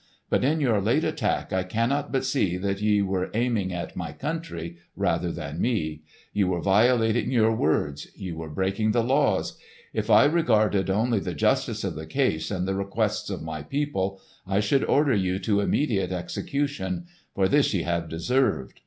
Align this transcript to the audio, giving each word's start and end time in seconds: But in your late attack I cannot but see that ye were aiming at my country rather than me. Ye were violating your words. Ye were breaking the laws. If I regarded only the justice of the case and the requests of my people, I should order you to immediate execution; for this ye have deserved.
But 0.31 0.43
in 0.43 0.59
your 0.59 0.81
late 0.81 1.03
attack 1.03 1.53
I 1.53 1.61
cannot 1.61 2.11
but 2.11 2.25
see 2.25 2.57
that 2.57 2.81
ye 2.81 3.03
were 3.03 3.29
aiming 3.35 3.71
at 3.71 3.95
my 3.95 4.11
country 4.13 4.77
rather 4.95 5.31
than 5.31 5.61
me. 5.61 6.01
Ye 6.33 6.43
were 6.43 6.59
violating 6.59 7.29
your 7.29 7.55
words. 7.55 8.07
Ye 8.15 8.31
were 8.31 8.49
breaking 8.49 8.93
the 8.93 9.03
laws. 9.03 9.59
If 9.93 10.09
I 10.09 10.25
regarded 10.25 10.89
only 10.89 11.19
the 11.19 11.35
justice 11.35 11.83
of 11.83 11.93
the 11.93 12.07
case 12.07 12.49
and 12.49 12.67
the 12.67 12.73
requests 12.73 13.29
of 13.29 13.43
my 13.43 13.61
people, 13.61 14.19
I 14.47 14.59
should 14.59 14.83
order 14.85 15.13
you 15.13 15.37
to 15.37 15.59
immediate 15.59 16.11
execution; 16.11 17.05
for 17.35 17.47
this 17.47 17.71
ye 17.75 17.83
have 17.83 18.09
deserved. 18.09 18.79